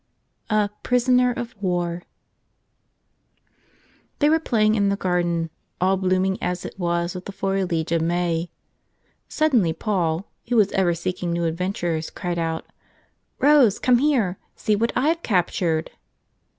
37 0.49 0.65
a 0.65 0.87
kvpri0onec 0.87 1.37
of 1.37 1.59
KHar" 1.59 2.01
HEY 4.19 4.29
were 4.31 4.39
playing 4.39 4.73
in 4.73 4.89
the 4.89 4.95
garden— 4.95 5.51
all 5.79 5.95
bloom¬ 5.95 6.25
ing 6.25 6.37
as 6.41 6.65
it 6.65 6.73
was 6.79 7.13
with 7.13 7.25
the 7.25 7.31
foliage 7.31 7.91
of 7.91 8.01
May. 8.01 8.49
Sud¬ 9.29 9.51
denly 9.51 9.77
Paul, 9.77 10.27
who 10.49 10.55
was 10.55 10.71
ever 10.71 10.95
seeking 10.95 11.31
new 11.31 11.43
adven¬ 11.43 11.73
tures, 11.73 12.11
cried 12.11 12.39
out: 12.39 12.65
"Rose, 13.37 13.77
come 13.77 13.99
here! 13.99 14.39
See 14.55 14.75
what 14.75 14.91
I've 14.95 15.21
captured!" 15.21 15.91